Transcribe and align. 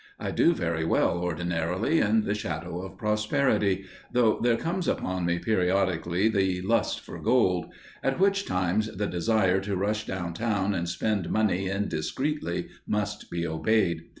I 0.19 0.31
do 0.31 0.55
very 0.55 0.83
well, 0.83 1.19
ordinarily, 1.19 1.99
in 1.99 2.21
the 2.23 2.33
shadow 2.33 2.81
of 2.83 2.97
prosperity, 2.97 3.85
though 4.11 4.39
there 4.41 4.57
comes 4.57 4.87
upon 4.87 5.27
me 5.27 5.37
periodically 5.37 6.27
the 6.27 6.63
lust 6.63 7.01
for 7.01 7.19
gold, 7.19 7.67
at 8.01 8.19
which 8.19 8.47
times 8.47 8.87
the 8.97 9.05
desire 9.05 9.59
to 9.59 9.77
rush 9.77 10.07
down 10.07 10.33
town 10.33 10.73
and 10.73 10.89
spend 10.89 11.29
money 11.29 11.69
indiscreetly 11.69 12.69
must 12.87 13.29
be 13.29 13.45
obeyed. 13.45 14.01